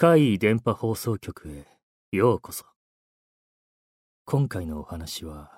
[0.00, 1.66] 怪異電波放送局へ
[2.12, 2.64] ようこそ。
[4.24, 5.50] 今回のお話は、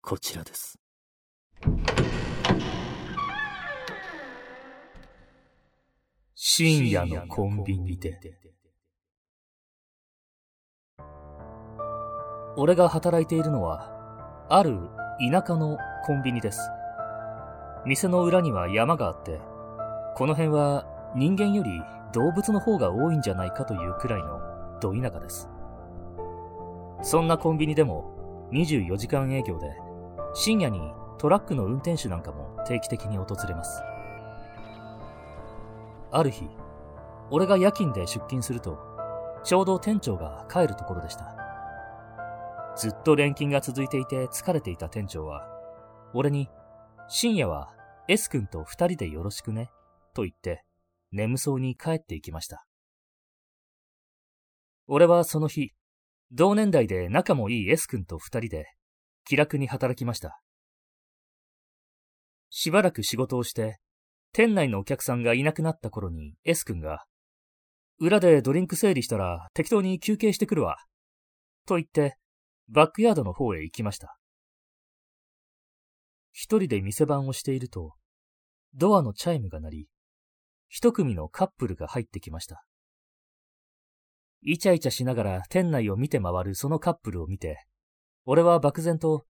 [0.00, 0.78] こちらです。
[6.34, 8.18] 深夜のコンビニで。
[12.56, 14.78] 俺が働いているのは、ある
[15.30, 16.58] 田舎のコンビニです。
[17.86, 19.40] 店の裏には山があって、
[20.16, 21.70] この辺は人間より
[22.12, 24.40] 動物の方が多いんじゃないかというくらいの
[24.80, 25.48] ど田舎です。
[27.02, 29.70] そんなコンビニでも24時間営業で
[30.34, 30.80] 深夜に
[31.18, 33.80] トラックの運転手なんかも定期的に訪れます。
[36.10, 36.48] ある日、
[37.30, 38.78] 俺が夜勤で出勤すると、
[39.44, 41.36] ちょうど店長が帰るところでした。
[42.76, 45.46] ずっと連勤が続いていて疲れていた店長は、
[46.12, 46.48] 俺に、
[47.08, 47.75] 深夜は
[48.08, 49.70] S 君と二人でよろしくね、
[50.14, 50.64] と言って、
[51.10, 52.64] 眠そうに帰っていきました。
[54.86, 55.72] 俺はその日、
[56.30, 58.66] 同年代で仲もいい S 君と二人で、
[59.24, 60.40] 気楽に働きました。
[62.48, 63.78] しばらく仕事をして、
[64.32, 67.04] 店内のお客さんがいなくなった頃に S 君が、
[67.98, 70.76] 裏でドリンク整理したら適当に休憩してくるわ。
[71.66, 72.18] と言って、
[72.68, 74.16] バックヤードの方へ行きました。
[76.32, 77.94] 一人で店番をしていると、
[78.74, 79.88] ドアのチャイムが鳴り、
[80.68, 82.64] 一組のカップルが入ってきました。
[84.42, 87.66] イチャイチャしながら店内を見て回るそのカップルを見て、
[88.24, 89.24] 俺は漠然と、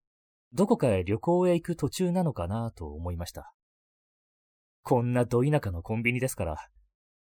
[0.53, 3.53] どこかへ旅行へ行く途中なのかなと思いました。
[4.83, 6.57] こんなど田舎のコンビニですから、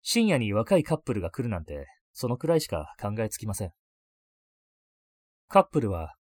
[0.01, 3.71] 深夜に若いカップルが来るなんて、そのくらいしか考えつきません。
[5.47, 6.15] カップルは、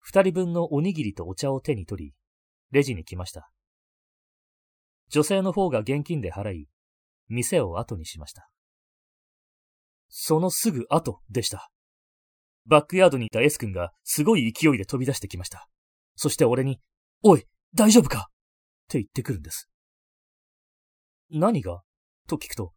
[0.00, 2.14] 二人分のおにぎりとお茶を手に取り、
[2.70, 3.50] レジに来ました。
[5.08, 6.68] 女性の方が現金で払い、
[7.28, 8.48] 店を後にしました。
[10.08, 11.70] そのすぐ後でした。
[12.66, 15.68] バックヤードにいた S 君がすごい勢いで飛び出してきました。
[16.16, 16.80] そして俺に、
[17.22, 17.44] おい、
[17.74, 18.28] 大丈夫か？
[18.28, 18.32] っ
[18.88, 19.68] て言ってくるんです。
[21.30, 21.82] 何が？
[22.26, 22.72] と聞くと、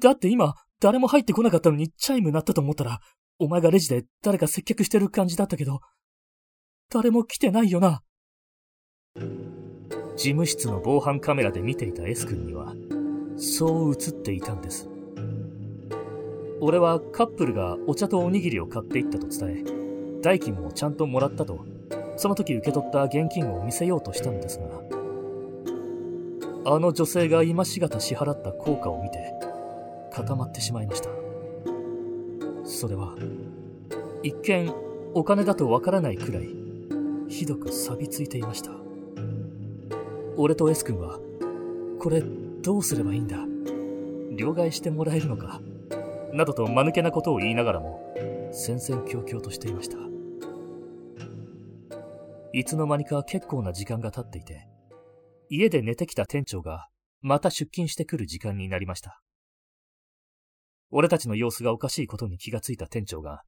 [0.00, 3.00] だって今、誰も入ってこなかったのにチャイム鳴ったと思ったら、
[3.38, 5.80] お前がレジで誰か接客してる感じだったけど、
[6.90, 8.02] 誰も来てないよな。
[10.16, 12.74] 事務室の防犯カメラで見ていた S 君には、
[13.36, 14.88] そう映っていたんです。
[16.60, 21.64] 俺はカップルがお茶とおにぎりを買っていったと伝え、代金もちゃんともらったと、
[22.16, 24.64] その時受け取った現金を見せようとしたのですが、
[26.66, 29.34] あの女性が今しがた支払った効果を見て、
[30.12, 31.10] 固まってしまいました。
[32.64, 33.16] それは、
[34.22, 34.72] 一見
[35.12, 36.48] お金だとわからないくらい、
[37.28, 38.70] ひどく錆びついていました。
[40.36, 41.20] 俺と S 君は、
[42.00, 43.36] これどうすればいいんだ？
[44.36, 45.60] 両替してもらえるのか？
[46.32, 48.14] などと間抜けなことを言いながらも、
[48.52, 49.96] 戦々恐々としていました。
[52.52, 54.66] いつの間にか結構な時間が経っていて、
[55.48, 56.88] 家で寝てきた店長が
[57.20, 59.20] また出勤してくる時間になりました。
[60.90, 63.42] 俺たちの様子がおかしいことに気がついた店長が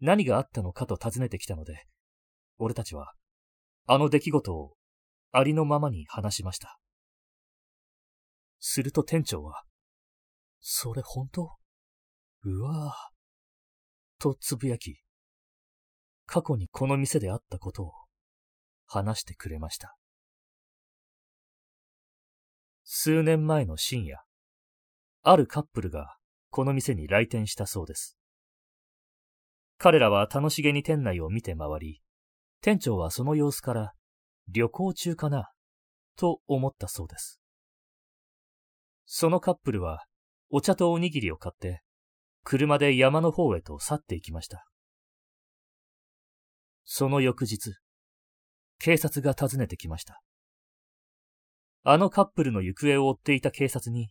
[0.00, 1.84] 何があったのかと尋ねてきたので、
[2.58, 3.12] 俺たちは
[3.86, 4.72] あの出来事を
[5.34, 6.78] ありのままに話しました。
[8.60, 9.64] すると店長は、
[10.60, 11.56] それ本当？
[12.44, 13.12] うわぁ。
[14.20, 15.00] とつぶやき、
[16.26, 17.92] 過去にこの店であったことを
[18.86, 19.96] 話してくれました。
[22.84, 24.22] 数年前の深夜、
[25.22, 26.18] あるカップルが
[26.50, 28.18] この店に来店したそうです。
[29.78, 32.02] 彼らは楽しげに店内を見て回り、
[32.60, 33.94] 店長はその様子から
[34.48, 35.50] 旅行中かな？
[36.16, 37.40] と思ったそうです。
[39.06, 40.04] そのカップルは
[40.50, 41.82] お茶とおにぎりを買って
[42.44, 44.66] 車で山の方へと去っていきました。
[46.84, 47.74] その翌日、
[48.78, 50.20] 警察が訪ねてきました。
[51.84, 54.10] あのカップルの行方を追っていた警察に、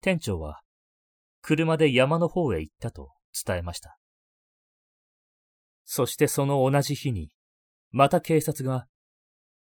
[0.00, 0.60] 店長は、
[1.40, 3.10] 車で山の方へ行ったと
[3.46, 3.96] 伝えました。
[5.84, 7.30] そしてその同じ日に、
[7.90, 8.86] また警察が、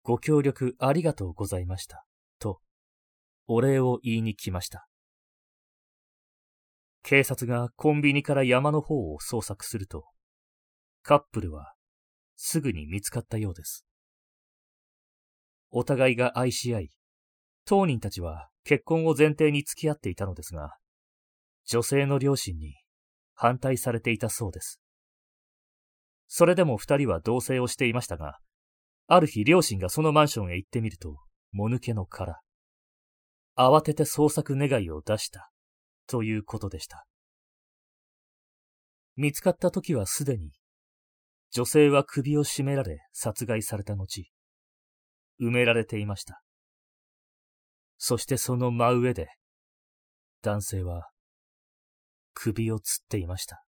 [0.03, 2.05] ご協力ありがとうございました、
[2.37, 2.59] と、
[3.47, 4.85] お礼を言いに来ました。
[7.03, 10.05] 警察がコンビニから山の方を捜索すると、
[11.03, 11.73] カップルは
[12.35, 13.85] すぐに見つかったようです。
[15.69, 16.89] お互いが愛し合い、
[17.65, 20.75] 当人たちは結婚を前提に付き合っていたのですが、
[21.65, 22.75] 女性の両親に
[23.35, 24.81] 反対されていたそうです。
[26.27, 28.39] それでも二人は同棲をしていましたが、
[29.07, 31.17] ある日両親がそのマンションへ行ってみると、
[31.51, 32.39] もぬけの殻。
[33.55, 35.51] 慌てて捜索願いを出した、
[36.07, 37.05] ということでした。
[39.15, 40.51] 見つかった時はすでに、
[41.51, 44.31] 女性は首を絞められ殺害された後、
[45.39, 46.41] 埋められていました。
[47.97, 49.27] そしてその真上で、
[50.41, 51.09] 男性は
[52.33, 53.63] 首を吊っていました。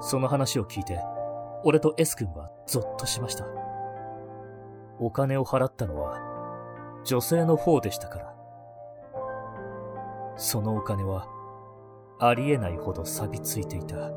[0.00, 0.98] その話を聞いて、
[1.66, 3.46] 俺と S 君はゾッとしました。
[5.00, 6.20] お金を払ったのは
[7.04, 8.34] 女性の方でしたから。
[10.36, 11.26] そのお金は
[12.20, 14.10] ありえないほど錆びついていた。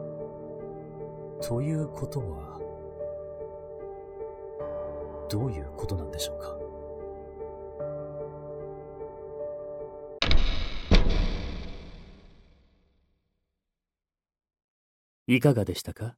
[1.41, 2.59] ということは、
[5.29, 6.57] どういうことなんでしょうか？
[15.27, 16.17] いかがでしたか？